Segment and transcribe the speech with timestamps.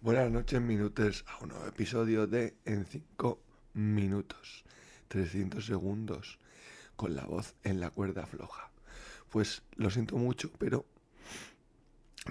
[0.00, 3.36] Buenas noches, minutos, a un nuevo episodio de En 5
[3.74, 4.62] minutos,
[5.08, 6.38] 300 segundos,
[6.94, 8.70] con la voz en la cuerda floja.
[9.28, 10.86] Pues lo siento mucho, pero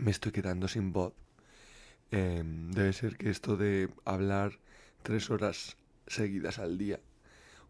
[0.01, 1.11] me estoy quedando sin voz.
[2.11, 4.59] Eh, debe ser que esto de hablar
[5.03, 5.75] tres horas
[6.07, 7.01] seguidas al día,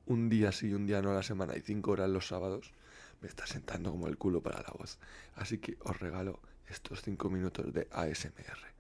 [0.05, 2.71] un día sí un día no a la semana y cinco horas los sábados,
[3.19, 4.99] me está sentando como el culo para la voz.
[5.33, 8.76] Así que os regalo estos cinco minutos de ASMR.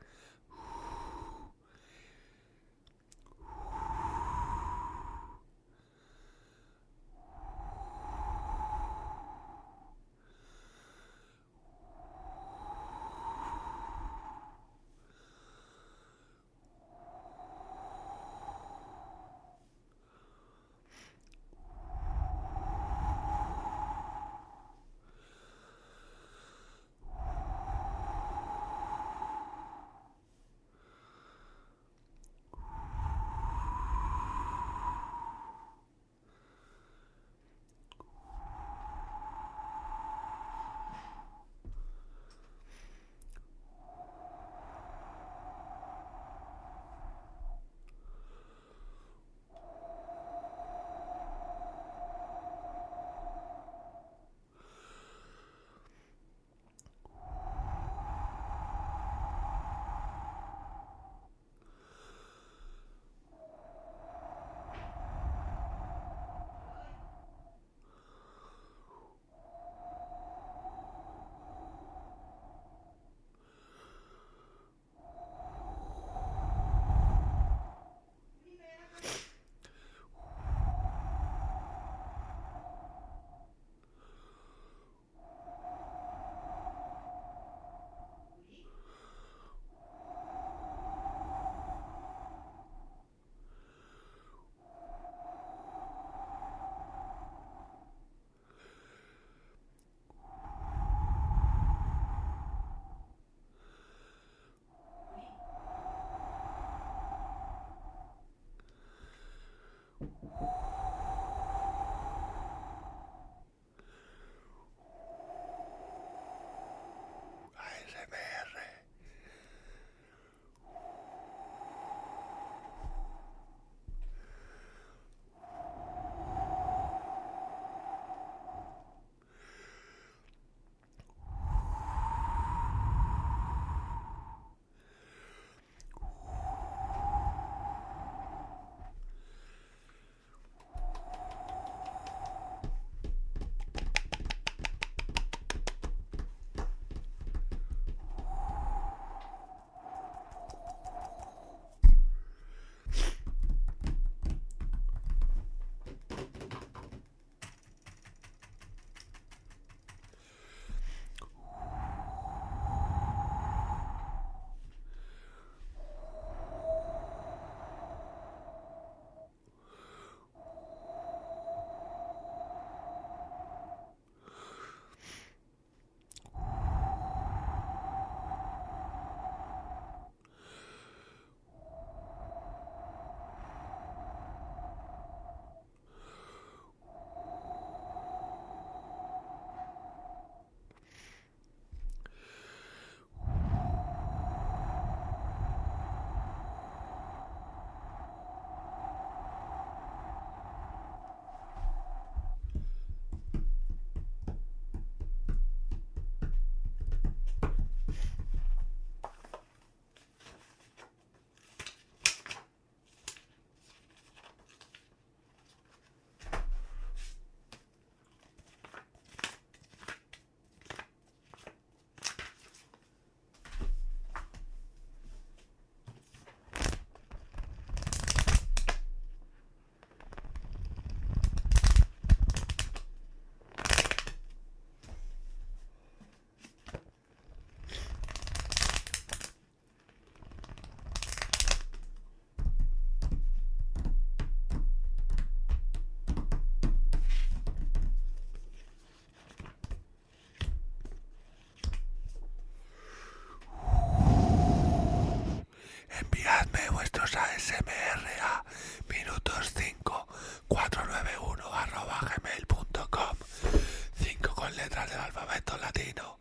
[264.67, 266.16] letras del alfabeto latino.